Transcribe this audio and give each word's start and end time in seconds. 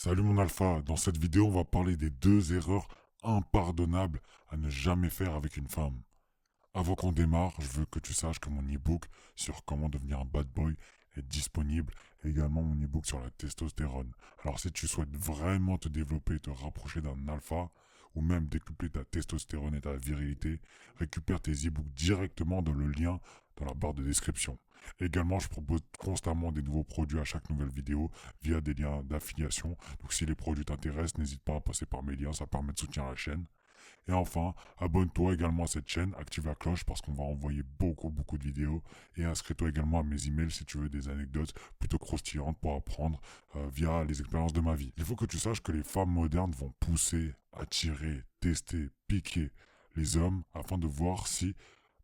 Salut 0.00 0.22
mon 0.22 0.38
alpha, 0.38 0.80
dans 0.82 0.94
cette 0.94 1.18
vidéo 1.18 1.48
on 1.48 1.50
va 1.50 1.64
parler 1.64 1.96
des 1.96 2.08
deux 2.08 2.54
erreurs 2.54 2.86
impardonnables 3.24 4.20
à 4.48 4.56
ne 4.56 4.70
jamais 4.70 5.10
faire 5.10 5.34
avec 5.34 5.56
une 5.56 5.66
femme. 5.66 6.00
Avant 6.72 6.94
qu'on 6.94 7.10
démarre, 7.10 7.60
je 7.60 7.66
veux 7.66 7.84
que 7.86 7.98
tu 7.98 8.14
saches 8.14 8.38
que 8.38 8.48
mon 8.48 8.62
e-book 8.72 9.06
sur 9.34 9.64
comment 9.64 9.88
devenir 9.88 10.20
un 10.20 10.24
bad 10.24 10.46
boy 10.54 10.76
est 11.16 11.26
disponible 11.26 11.92
également 12.22 12.62
mon 12.62 12.80
e-book 12.80 13.06
sur 13.06 13.18
la 13.18 13.28
testostérone. 13.30 14.12
Alors 14.44 14.60
si 14.60 14.70
tu 14.70 14.86
souhaites 14.86 15.16
vraiment 15.16 15.78
te 15.78 15.88
développer 15.88 16.36
et 16.36 16.38
te 16.38 16.50
rapprocher 16.50 17.00
d'un 17.00 17.26
alpha, 17.26 17.68
ou 18.14 18.20
même 18.20 18.46
décupler 18.46 18.90
ta 18.90 19.04
testostérone 19.04 19.74
et 19.74 19.80
ta 19.80 19.96
virilité, 19.96 20.60
récupère 20.94 21.40
tes 21.40 21.50
e-books 21.66 21.92
directement 21.94 22.62
dans 22.62 22.72
le 22.72 22.86
lien 22.86 23.18
dans 23.58 23.66
la 23.66 23.74
barre 23.74 23.94
de 23.94 24.02
description. 24.02 24.58
Également, 25.00 25.38
je 25.38 25.48
propose 25.48 25.80
constamment 25.98 26.52
des 26.52 26.62
nouveaux 26.62 26.84
produits 26.84 27.18
à 27.18 27.24
chaque 27.24 27.48
nouvelle 27.50 27.68
vidéo 27.68 28.10
via 28.42 28.60
des 28.60 28.74
liens 28.74 29.02
d'affiliation. 29.02 29.76
Donc 30.00 30.12
si 30.12 30.24
les 30.26 30.34
produits 30.34 30.64
t'intéressent, 30.64 31.18
n'hésite 31.18 31.42
pas 31.42 31.56
à 31.56 31.60
passer 31.60 31.86
par 31.86 32.02
mes 32.02 32.16
liens, 32.16 32.32
ça 32.32 32.46
permet 32.46 32.72
de 32.72 32.78
soutenir 32.78 33.06
la 33.06 33.16
chaîne. 33.16 33.44
Et 34.08 34.12
enfin, 34.12 34.54
abonne-toi 34.78 35.34
également 35.34 35.64
à 35.64 35.66
cette 35.66 35.86
chaîne, 35.86 36.14
active 36.18 36.46
la 36.46 36.54
cloche 36.54 36.84
parce 36.84 37.02
qu'on 37.02 37.12
va 37.12 37.24
envoyer 37.24 37.62
beaucoup 37.78 38.08
beaucoup 38.08 38.38
de 38.38 38.44
vidéos 38.44 38.82
et 39.16 39.24
inscris-toi 39.24 39.68
également 39.68 40.00
à 40.00 40.02
mes 40.02 40.26
emails 40.26 40.50
si 40.50 40.64
tu 40.64 40.78
veux 40.78 40.88
des 40.88 41.08
anecdotes 41.10 41.52
plutôt 41.78 41.98
croustillantes 41.98 42.58
pour 42.58 42.74
apprendre 42.74 43.20
euh, 43.56 43.68
via 43.68 44.04
les 44.04 44.20
expériences 44.20 44.54
de 44.54 44.60
ma 44.60 44.74
vie. 44.74 44.94
Il 44.96 45.04
faut 45.04 45.14
que 45.14 45.26
tu 45.26 45.38
saches 45.38 45.62
que 45.62 45.72
les 45.72 45.82
femmes 45.82 46.10
modernes 46.10 46.52
vont 46.52 46.72
pousser, 46.80 47.34
attirer, 47.52 48.22
tester, 48.40 48.88
piquer 49.08 49.50
les 49.94 50.16
hommes 50.16 50.42
afin 50.54 50.78
de 50.78 50.86
voir 50.86 51.26
si 51.26 51.54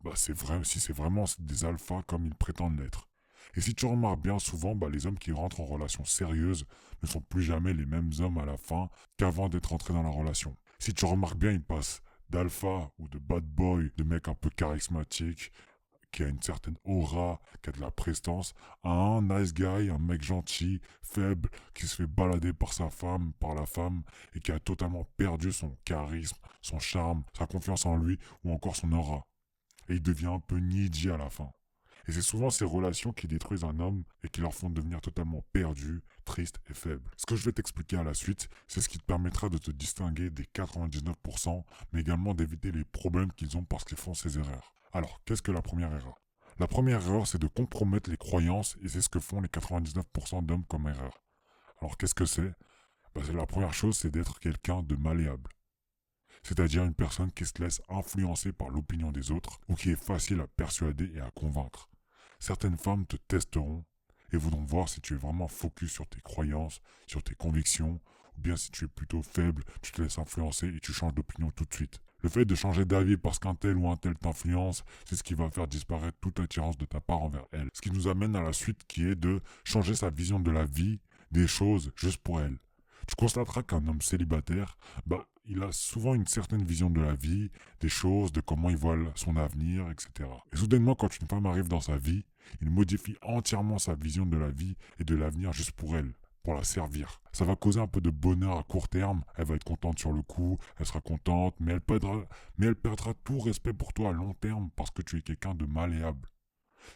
bah 0.05 0.11
c'est 0.13 0.37
vrai, 0.37 0.59
si 0.63 0.79
c'est 0.79 0.93
vraiment 0.93 1.25
des 1.39 1.65
alphas 1.65 2.03
comme 2.03 2.27
ils 2.27 2.35
prétendent 2.35 2.79
l'être. 2.79 3.09
Et 3.55 3.61
si 3.61 3.73
tu 3.73 3.87
remarques 3.87 4.21
bien 4.21 4.37
souvent, 4.37 4.75
bah, 4.75 4.87
les 4.87 5.07
hommes 5.07 5.17
qui 5.17 5.31
rentrent 5.31 5.61
en 5.61 5.65
relation 5.65 6.05
sérieuse 6.05 6.65
ne 7.01 7.07
sont 7.07 7.21
plus 7.21 7.41
jamais 7.41 7.73
les 7.73 7.87
mêmes 7.87 8.11
hommes 8.19 8.37
à 8.37 8.45
la 8.45 8.55
fin 8.55 8.89
qu'avant 9.17 9.49
d'être 9.49 9.73
entrés 9.73 9.95
dans 9.95 10.03
la 10.03 10.09
relation. 10.09 10.55
Si 10.77 10.93
tu 10.93 11.05
remarques 11.05 11.39
bien, 11.39 11.51
ils 11.51 11.63
passent 11.63 12.03
d'alpha 12.29 12.91
ou 12.99 13.07
de 13.07 13.17
bad 13.17 13.43
boy, 13.45 13.91
de 13.97 14.03
mec 14.03 14.27
un 14.27 14.35
peu 14.35 14.51
charismatique, 14.51 15.51
qui 16.11 16.21
a 16.21 16.27
une 16.27 16.41
certaine 16.41 16.77
aura, 16.83 17.41
qui 17.63 17.71
a 17.71 17.73
de 17.73 17.81
la 17.81 17.89
prestance, 17.89 18.53
à 18.83 18.91
un 18.91 19.23
nice 19.23 19.55
guy, 19.55 19.89
un 19.89 19.97
mec 19.97 20.21
gentil, 20.21 20.81
faible, 21.01 21.49
qui 21.73 21.87
se 21.87 21.95
fait 21.95 22.07
balader 22.07 22.53
par 22.53 22.73
sa 22.73 22.91
femme, 22.91 23.33
par 23.39 23.55
la 23.55 23.65
femme, 23.65 24.03
et 24.35 24.39
qui 24.39 24.51
a 24.51 24.59
totalement 24.59 25.05
perdu 25.17 25.51
son 25.51 25.75
charisme, 25.83 26.37
son 26.61 26.77
charme, 26.77 27.23
sa 27.35 27.47
confiance 27.47 27.87
en 27.87 27.97
lui, 27.97 28.19
ou 28.43 28.53
encore 28.53 28.75
son 28.75 28.91
aura 28.91 29.25
et 29.89 29.95
il 29.95 30.01
devient 30.01 30.27
un 30.27 30.39
peu 30.39 30.57
needy 30.57 31.09
à 31.09 31.17
la 31.17 31.29
fin. 31.29 31.51
Et 32.07 32.11
c'est 32.11 32.21
souvent 32.21 32.49
ces 32.49 32.65
relations 32.65 33.13
qui 33.13 33.27
détruisent 33.27 33.63
un 33.63 33.79
homme 33.79 34.03
et 34.23 34.29
qui 34.29 34.41
leur 34.41 34.53
font 34.53 34.69
devenir 34.69 35.01
totalement 35.01 35.43
perdu, 35.51 36.03
triste 36.23 36.59
et 36.69 36.73
faible. 36.73 37.09
Ce 37.17 37.25
que 37.25 37.35
je 37.35 37.43
vais 37.43 37.51
t'expliquer 37.51 37.97
à 37.97 38.03
la 38.03 38.13
suite, 38.13 38.47
c'est 38.67 38.81
ce 38.81 38.89
qui 38.89 38.99
te 38.99 39.03
permettra 39.03 39.49
de 39.49 39.57
te 39.57 39.71
distinguer 39.71 40.29
des 40.29 40.43
99%, 40.43 41.63
mais 41.93 42.01
également 42.01 42.35
d'éviter 42.35 42.71
les 42.71 42.83
problèmes 42.83 43.31
qu'ils 43.31 43.57
ont 43.57 43.63
parce 43.63 43.85
qu'ils 43.85 43.97
font 43.97 44.13
ces 44.13 44.37
erreurs. 44.37 44.73
Alors, 44.93 45.21
qu'est-ce 45.25 45.41
que 45.41 45.51
la 45.51 45.63
première 45.63 45.91
erreur? 45.91 46.21
La 46.59 46.67
première 46.67 47.01
erreur, 47.01 47.27
c'est 47.27 47.41
de 47.41 47.47
compromettre 47.47 48.09
les 48.09 48.17
croyances 48.17 48.77
et 48.83 48.87
c'est 48.87 49.01
ce 49.01 49.09
que 49.09 49.19
font 49.19 49.41
les 49.41 49.49
99% 49.49 50.45
d'hommes 50.45 50.65
comme 50.65 50.87
erreur. 50.87 51.23
Alors, 51.81 51.97
qu'est-ce 51.97 52.15
que 52.15 52.25
c'est? 52.25 52.53
Bah, 53.15 53.21
La 53.33 53.45
première 53.47 53.73
chose, 53.73 53.97
c'est 53.97 54.11
d'être 54.11 54.39
quelqu'un 54.39 54.83
de 54.83 54.95
malléable 54.95 55.49
c'est-à-dire 56.45 56.83
une 56.83 56.93
personne 56.93 57.31
qui 57.31 57.43
se 57.43 57.59
laisse 57.59 57.81
influencer 57.89 58.53
par 58.53 58.69
l'opinion 58.69 59.11
des 59.11 59.31
autres 59.31 59.59
ou 59.67 59.73
qui 59.73 59.89
est 59.89 59.95
facile 59.95 60.39
à 60.41 60.47
persuader 60.47 61.11
et 61.15 61.19
à 61.19 61.31
convaincre. 61.31 61.89
Certaines 62.39 62.77
femmes 62.77 63.07
te 63.07 63.15
testeront 63.15 63.83
et 64.31 64.37
voudront 64.37 64.63
voir 64.63 64.87
si 64.87 65.01
tu 65.01 65.15
es 65.15 65.17
vraiment 65.17 65.47
focus 65.47 65.91
sur 65.91 66.07
tes 66.07 66.21
croyances, 66.21 66.81
sur 67.07 67.23
tes 67.23 67.33
convictions, 67.33 67.99
ou 68.37 68.41
bien 68.41 68.55
si 68.55 68.69
tu 68.69 68.85
es 68.85 68.87
plutôt 68.87 69.23
faible, 69.23 69.63
tu 69.81 69.91
te 69.91 70.03
laisses 70.03 70.19
influencer 70.19 70.67
et 70.67 70.79
tu 70.79 70.93
changes 70.93 71.15
d'opinion 71.15 71.49
tout 71.49 71.65
de 71.65 71.73
suite. 71.73 71.99
Le 72.21 72.29
fait 72.29 72.45
de 72.45 72.53
changer 72.53 72.85
d'avis 72.85 73.17
parce 73.17 73.39
qu'un 73.39 73.55
tel 73.55 73.75
ou 73.77 73.89
un 73.89 73.97
tel 73.97 74.13
t'influence, 74.15 74.83
c'est 75.05 75.15
ce 75.15 75.23
qui 75.23 75.33
va 75.33 75.49
faire 75.49 75.67
disparaître 75.67 76.17
toute 76.21 76.39
attirance 76.39 76.77
de 76.77 76.85
ta 76.85 77.01
part 77.01 77.23
envers 77.23 77.45
elle. 77.53 77.69
Ce 77.73 77.81
qui 77.81 77.89
nous 77.89 78.07
amène 78.07 78.35
à 78.35 78.43
la 78.43 78.53
suite 78.53 78.85
qui 78.87 79.07
est 79.07 79.15
de 79.15 79.41
changer 79.63 79.95
sa 79.95 80.11
vision 80.11 80.39
de 80.39 80.51
la 80.51 80.65
vie, 80.65 80.99
des 81.31 81.47
choses, 81.47 81.91
juste 81.95 82.21
pour 82.21 82.39
elle. 82.39 82.59
Tu 83.07 83.15
constateras 83.15 83.63
qu'un 83.63 83.87
homme 83.87 84.01
célibataire, 84.01 84.77
bah, 85.07 85.27
il 85.47 85.63
a 85.63 85.71
souvent 85.71 86.13
une 86.13 86.27
certaine 86.27 86.63
vision 86.63 86.89
de 86.89 87.01
la 87.01 87.15
vie, 87.15 87.51
des 87.79 87.89
choses, 87.89 88.31
de 88.31 88.41
comment 88.41 88.69
il 88.69 88.77
voit 88.77 88.97
son 89.15 89.35
avenir, 89.37 89.89
etc. 89.89 90.29
Et 90.53 90.57
soudainement, 90.57 90.95
quand 90.95 91.19
une 91.19 91.27
femme 91.27 91.45
arrive 91.45 91.67
dans 91.67 91.81
sa 91.81 91.97
vie, 91.97 92.25
il 92.61 92.69
modifie 92.69 93.15
entièrement 93.21 93.79
sa 93.79 93.95
vision 93.95 94.25
de 94.25 94.37
la 94.37 94.49
vie 94.49 94.75
et 94.99 95.03
de 95.03 95.15
l'avenir 95.15 95.53
juste 95.53 95.71
pour 95.71 95.95
elle, 95.95 96.13
pour 96.43 96.55
la 96.55 96.63
servir. 96.63 97.21
Ça 97.31 97.45
va 97.45 97.55
causer 97.55 97.79
un 97.79 97.87
peu 97.87 98.01
de 98.01 98.09
bonheur 98.09 98.57
à 98.57 98.63
court 98.63 98.87
terme, 98.87 99.23
elle 99.35 99.45
va 99.45 99.55
être 99.55 99.63
contente 99.63 99.99
sur 99.99 100.13
le 100.13 100.21
coup, 100.21 100.57
elle 100.77 100.85
sera 100.85 101.01
contente, 101.01 101.55
mais 101.59 101.73
elle 101.73 101.81
perdra, 101.81 102.23
mais 102.57 102.67
elle 102.67 102.75
perdra 102.75 103.13
tout 103.23 103.39
respect 103.39 103.73
pour 103.73 103.93
toi 103.93 104.09
à 104.09 104.13
long 104.13 104.33
terme 104.35 104.69
parce 104.75 104.91
que 104.91 105.01
tu 105.01 105.17
es 105.17 105.21
quelqu'un 105.21 105.55
de 105.55 105.65
malléable. 105.65 106.29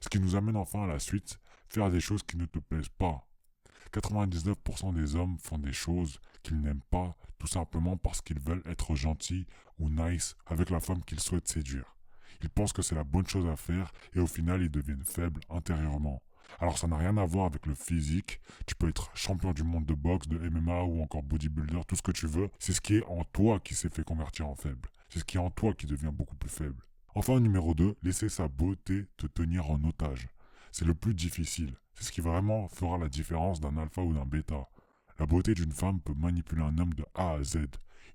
Ce 0.01 0.09
qui 0.09 0.19
nous 0.19 0.35
amène 0.35 0.55
enfin 0.55 0.83
à 0.83 0.87
la 0.87 0.99
suite, 0.99 1.39
faire 1.67 1.89
des 1.89 1.99
choses 1.99 2.23
qui 2.23 2.37
ne 2.37 2.45
te 2.45 2.59
plaisent 2.59 2.89
pas, 2.89 3.28
99% 3.93 4.93
des 4.93 5.15
hommes 5.15 5.37
font 5.39 5.57
des 5.57 5.73
choses 5.73 6.19
qu'ils 6.43 6.61
n'aiment 6.61 6.81
pas 6.89 7.15
tout 7.37 7.47
simplement 7.47 7.97
parce 7.97 8.21
qu'ils 8.21 8.39
veulent 8.39 8.63
être 8.65 8.95
gentils 8.95 9.47
ou 9.79 9.89
nice 9.89 10.35
avec 10.45 10.69
la 10.69 10.79
femme 10.79 11.03
qu'ils 11.03 11.19
souhaitent 11.19 11.47
séduire. 11.47 11.95
Ils 12.41 12.49
pensent 12.49 12.73
que 12.73 12.81
c'est 12.81 12.95
la 12.95 13.03
bonne 13.03 13.27
chose 13.27 13.47
à 13.47 13.55
faire 13.55 13.91
et 14.13 14.19
au 14.19 14.27
final 14.27 14.61
ils 14.61 14.71
deviennent 14.71 15.03
faibles 15.03 15.41
intérieurement. 15.49 16.21
Alors 16.59 16.77
ça 16.77 16.87
n'a 16.87 16.97
rien 16.97 17.15
à 17.17 17.25
voir 17.25 17.45
avec 17.45 17.65
le 17.65 17.75
physique, 17.75 18.41
tu 18.65 18.75
peux 18.75 18.89
être 18.89 19.11
champion 19.15 19.53
du 19.53 19.63
monde 19.63 19.85
de 19.85 19.93
boxe, 19.93 20.27
de 20.27 20.37
MMA 20.37 20.83
ou 20.83 21.01
encore 21.01 21.23
bodybuilder, 21.23 21.81
tout 21.87 21.95
ce 21.95 22.01
que 22.01 22.11
tu 22.11 22.27
veux, 22.27 22.49
c'est 22.57 22.73
ce 22.73 22.81
qui 22.81 22.95
est 22.95 23.05
en 23.05 23.23
toi 23.23 23.59
qui 23.59 23.75
s'est 23.75 23.89
fait 23.89 24.03
convertir 24.03 24.47
en 24.47 24.55
faible. 24.55 24.89
C'est 25.09 25.19
ce 25.19 25.25
qui 25.25 25.37
est 25.37 25.39
en 25.41 25.51
toi 25.51 25.73
qui 25.73 25.85
devient 25.85 26.11
beaucoup 26.11 26.35
plus 26.35 26.49
faible. 26.49 26.83
Enfin 27.15 27.39
numéro 27.39 27.73
2, 27.73 27.97
laisser 28.03 28.29
sa 28.29 28.47
beauté 28.47 29.05
te 29.17 29.27
tenir 29.27 29.69
en 29.69 29.83
otage. 29.83 30.27
C'est 30.71 30.85
le 30.85 30.93
plus 30.93 31.13
difficile. 31.13 31.75
C'est 31.93 32.03
ce 32.05 32.11
qui 32.11 32.21
vraiment 32.21 32.67
fera 32.67 32.97
la 32.97 33.09
différence 33.09 33.59
d'un 33.59 33.77
alpha 33.77 34.01
ou 34.01 34.13
d'un 34.13 34.25
bêta. 34.25 34.67
La 35.19 35.25
beauté 35.25 35.53
d'une 35.53 35.71
femme 35.71 35.99
peut 35.99 36.13
manipuler 36.13 36.61
un 36.61 36.77
homme 36.77 36.93
de 36.93 37.05
A 37.13 37.31
à 37.31 37.43
Z. 37.43 37.57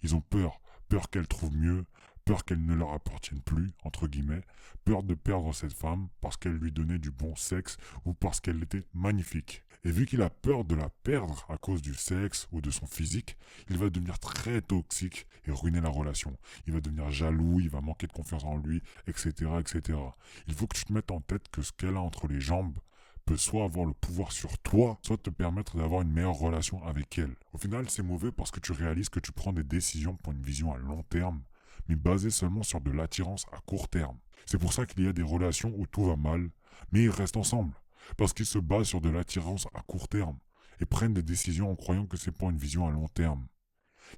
Ils 0.03 0.15
ont 0.15 0.21
peur, 0.23 0.61
peur 0.89 1.11
qu'elle 1.11 1.29
trouve 1.29 1.55
mieux, 1.55 1.85
peur 2.25 2.45
qu'elle 2.45 2.65
ne 2.65 2.75
leur 2.75 2.93
appartienne 2.93 3.41
plus, 3.41 3.73
entre 3.85 4.07
guillemets, 4.07 4.43
peur 4.85 5.03
de 5.03 5.15
perdre 5.15 5.55
cette 5.55 5.73
femme 5.73 6.09
parce 6.21 6.37
qu'elle 6.37 6.57
lui 6.57 6.73
donnait 6.73 6.99
du 6.99 7.11
bon 7.11 7.35
sexe 7.37 7.77
ou 8.05 8.15
parce 8.15 8.41
qu'elle 8.41 8.63
était 8.63 8.85
magnifique. 8.95 9.63
Et 9.85 9.91
vu 9.91 10.07
qu'il 10.07 10.23
a 10.23 10.31
peur 10.31 10.65
de 10.65 10.75
la 10.75 10.89
perdre 10.89 11.45
à 11.51 11.59
cause 11.59 11.83
du 11.83 11.95
sexe 11.95 12.49
ou 12.53 12.63
de 12.63 12.71
son 12.71 12.87
physique, 12.87 13.37
il 13.69 13.77
va 13.77 13.91
devenir 13.91 14.19
très 14.19 14.63
toxique 14.63 15.27
et 15.47 15.51
ruiner 15.51 15.83
la 15.83 15.91
relation. 15.91 16.37
Il 16.67 16.73
va 16.73 16.81
devenir 16.81 17.11
jaloux, 17.11 17.61
il 17.61 17.69
va 17.69 17.83
manquer 17.83 18.07
de 18.07 18.13
confiance 18.13 18.45
en 18.45 18.57
lui, 18.57 18.83
etc., 19.07 19.33
etc. 19.61 19.99
Il 20.47 20.55
faut 20.55 20.67
que 20.67 20.79
tu 20.79 20.85
te 20.85 20.93
mettes 20.93 21.11
en 21.11 21.21
tête 21.21 21.49
que 21.49 21.61
ce 21.61 21.73
qu'elle 21.73 21.97
a 21.97 22.01
entre 22.01 22.29
les 22.29 22.41
jambes 22.41 22.79
peut 23.27 23.37
soit 23.37 23.65
avoir 23.65 23.87
le 23.87 23.95
pouvoir 23.95 24.33
sur 24.33 24.59
toi, 24.59 24.99
soit 25.03 25.17
te 25.17 25.31
permettre 25.31 25.77
d'avoir 25.77 26.03
une 26.03 26.13
meilleure 26.13 26.35
relation 26.35 26.83
avec 26.85 27.19
elle. 27.19 27.35
Au 27.53 27.59
final, 27.59 27.89
c'est 27.89 28.03
mauvais 28.03 28.33
parce 28.33 28.51
que 28.51 28.61
tu 28.61 28.73
réalises 28.73 29.09
que 29.09 29.21
tu 29.21 29.33
prends 29.33 29.53
des 29.53 29.65
décisions 29.65 30.17
pour 30.17 30.33
une 30.33 30.43
vision 30.43 30.73
à 30.73 30.79
long 30.79 31.03
terme, 31.05 31.43
mais 31.89 31.97
basée 31.97 32.31
seulement 32.31 32.63
sur 32.63 32.81
de 32.81 32.91
l'attirance 32.91 33.47
à 33.53 33.59
court 33.61 33.89
terme. 33.89 34.19
C'est 34.47 34.59
pour 34.59 34.73
ça 34.73 34.87
qu'il 34.87 35.05
y 35.05 35.09
a 35.09 35.13
des 35.13 35.23
relations 35.23 35.73
où 35.77 35.87
tout 35.87 36.05
va 36.05 36.17
mal, 36.17 36.51
mais 36.93 37.05
ils 37.05 37.11
restent 37.11 37.37
ensemble 37.37 37.75
parce 38.17 38.33
qu'ils 38.33 38.47
se 38.47 38.59
basent 38.59 38.89
sur 38.89 39.01
de 39.01 39.09
l'attirance 39.09 39.67
à 39.75 39.81
court 39.83 40.09
terme 40.09 40.39
et 40.81 40.87
prennent 40.87 41.15
des 41.15 41.23
décisions 41.23 41.71
en 41.71 41.77
croyant 41.77 42.07
que 42.07 42.17
c'est 42.17 42.33
pour 42.33 42.51
une 42.51 42.59
vision 42.59 42.87
à 42.87 42.91
long 42.91 43.09
terme. 43.09 43.47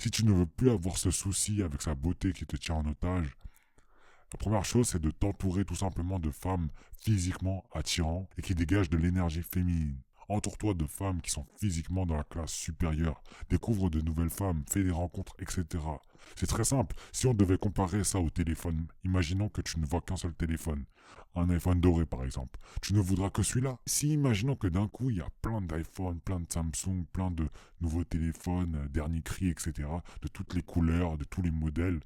Si 0.01 0.11
tu 0.11 0.25
ne 0.25 0.33
veux 0.33 0.47
plus 0.47 0.71
avoir 0.71 0.99
ce 0.99 1.11
souci 1.11 1.63
avec 1.63 1.83
sa 1.83 1.95
beauté 1.95 2.33
qui 2.33 2.47
te 2.47 2.57
tient 2.57 2.77
en 2.77 2.87
otage, 2.87 3.37
la 4.33 4.39
première 4.39 4.65
chose 4.65 4.89
c'est 4.89 5.01
de 5.01 5.11
t'entourer 5.11 5.65
tout 5.65 5.77
simplement 5.77 6.19
de 6.19 6.31
femmes 6.31 6.71
physiquement 6.99 7.65
attirantes 7.73 8.29
et 8.37 8.43
qui 8.43 8.55
dégagent 8.55 8.91
de 8.91 8.97
l'énergie 8.97 9.43
féminine. 9.43 10.01
Entoure-toi 10.29 10.75
de 10.75 10.87
femmes 10.87 11.21
qui 11.21 11.31
sont 11.31 11.47
physiquement 11.59 12.07
dans 12.07 12.17
la 12.17 12.25
classe 12.25 12.53
supérieure. 12.53 13.23
Découvre 13.49 13.91
de 13.91 14.01
nouvelles 14.01 14.31
femmes, 14.31 14.65
fais 14.69 14.83
des 14.83 14.91
rencontres, 14.91 15.35
etc. 15.39 15.65
C'est 16.35 16.47
très 16.47 16.65
simple. 16.65 16.97
Si 17.13 17.27
on 17.27 17.35
devait 17.35 17.59
comparer 17.59 18.03
ça 18.05 18.19
au 18.19 18.31
téléphone, 18.31 18.89
imaginons 19.05 19.49
que 19.49 19.63
tu 19.63 19.79
ne 19.79 19.87
vois 19.87 20.01
qu'un 20.01 20.17
seul 20.17 20.35
téléphone. 20.35 20.85
Un 21.35 21.51
iPhone 21.51 21.81
doré 21.81 22.07
par 22.07 22.25
exemple. 22.25 22.59
Tu 22.81 22.95
ne 22.95 23.01
voudras 23.01 23.31
que 23.31 23.43
celui-là. 23.43 23.79
Si 23.87 24.09
imaginons 24.13 24.57
que 24.57 24.67
d'un 24.67 24.89
coup 24.89 25.11
il 25.11 25.19
y 25.19 25.21
a 25.21 25.29
plein 25.43 25.61
d'iPhone, 25.61 26.19
plein 26.21 26.41
de 26.41 26.47
Samsung, 26.51 27.05
plein 27.13 27.31
de 27.31 27.47
nouveaux 27.81 28.05
téléphones, 28.05 28.77
euh, 28.77 28.89
dernier 28.89 29.21
cri, 29.21 29.49
etc. 29.49 29.89
De 30.23 30.29
toutes 30.29 30.55
les 30.55 30.63
couleurs, 30.63 31.19
de 31.19 31.25
tous 31.25 31.43
les 31.43 31.51
modèles 31.51 32.01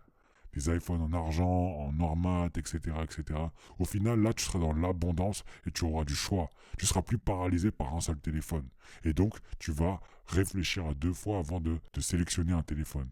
des 0.54 0.74
iPhones 0.74 1.02
en 1.02 1.12
argent, 1.12 1.48
en 1.48 1.92
normat, 1.92 2.48
etc., 2.54 2.78
etc. 3.02 3.40
Au 3.78 3.84
final, 3.84 4.20
là, 4.20 4.32
tu 4.32 4.44
seras 4.44 4.58
dans 4.58 4.72
l'abondance 4.72 5.44
et 5.66 5.70
tu 5.70 5.84
auras 5.84 6.04
du 6.04 6.14
choix. 6.14 6.50
Tu 6.78 6.86
seras 6.86 7.02
plus 7.02 7.18
paralysé 7.18 7.70
par 7.70 7.94
un 7.94 8.00
seul 8.00 8.18
téléphone. 8.18 8.68
Et 9.04 9.12
donc, 9.12 9.36
tu 9.58 9.72
vas 9.72 10.00
réfléchir 10.26 10.86
à 10.86 10.94
deux 10.94 11.12
fois 11.12 11.38
avant 11.38 11.60
de, 11.60 11.78
de 11.92 12.00
sélectionner 12.00 12.52
un 12.52 12.62
téléphone. 12.62 13.08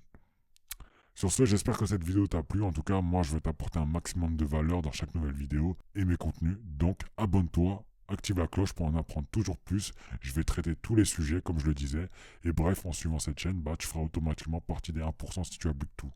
Sur 1.14 1.32
ce, 1.32 1.44
j'espère 1.44 1.76
que 1.76 1.86
cette 1.86 2.04
vidéo 2.04 2.28
t'a 2.28 2.42
plu. 2.42 2.62
En 2.62 2.72
tout 2.72 2.82
cas, 2.82 3.00
moi, 3.00 3.22
je 3.22 3.32
vais 3.32 3.40
t'apporter 3.40 3.78
un 3.78 3.86
maximum 3.86 4.36
de 4.36 4.44
valeur 4.44 4.82
dans 4.82 4.92
chaque 4.92 5.14
nouvelle 5.14 5.34
vidéo 5.34 5.76
et 5.96 6.04
mes 6.04 6.16
contenus. 6.16 6.58
Donc, 6.62 7.00
abonne-toi 7.16 7.84
Active 8.10 8.38
la 8.38 8.46
cloche 8.46 8.72
pour 8.72 8.86
en 8.86 8.96
apprendre 8.96 9.26
toujours 9.30 9.58
plus. 9.58 9.92
Je 10.22 10.32
vais 10.32 10.42
traiter 10.42 10.74
tous 10.76 10.94
les 10.94 11.04
sujets 11.04 11.42
comme 11.42 11.58
je 11.58 11.66
le 11.66 11.74
disais. 11.74 12.08
Et 12.42 12.52
bref, 12.52 12.86
en 12.86 12.92
suivant 12.92 13.18
cette 13.18 13.38
chaîne, 13.38 13.60
bah, 13.60 13.76
tu 13.78 13.86
feras 13.86 14.00
automatiquement 14.00 14.62
partie 14.62 14.92
des 14.92 15.02
1% 15.02 15.44
si 15.44 15.58
tu 15.58 15.68
appliques 15.68 15.96
tout. 15.96 16.10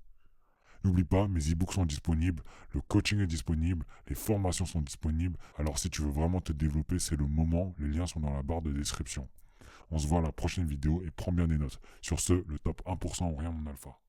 N'oublie 0.85 1.05
pas, 1.05 1.29
mes 1.29 1.41
e-books 1.53 1.75
sont 1.75 1.87
disponibles, 1.87 2.43
le 2.75 2.81
coaching 2.81 3.21
est 3.21 3.27
disponible, 3.27 3.85
les 4.09 4.17
formations 4.17 4.67
sont 4.67 4.81
disponibles. 4.81 5.39
Alors 5.57 5.79
si 5.79 5.91
tu 5.91 6.03
veux 6.03 6.11
vraiment 6.11 6.41
te 6.41 6.53
développer, 6.53 6.99
c'est 6.99 7.17
le 7.17 7.27
moment. 7.27 7.75
Les 7.79 7.89
liens 7.89 8.07
sont 8.07 8.21
dans 8.21 8.35
la 8.35 8.43
barre 8.43 8.63
de 8.63 8.73
description. 8.73 9.29
On 9.91 9.99
se 9.99 10.07
voit 10.07 10.19
à 10.19 10.23
la 10.23 10.33
prochaine 10.33 10.67
vidéo 10.67 11.03
et 11.05 11.11
prends 11.11 11.33
bien 11.33 11.47
des 11.47 11.59
notes. 11.59 11.81
Sur 12.01 12.19
ce, 12.19 12.33
le 12.33 12.59
top 12.59 12.83
1% 12.87 13.33
ou 13.33 13.37
rien 13.37 13.53
mon 13.53 13.71
alpha. 13.71 14.03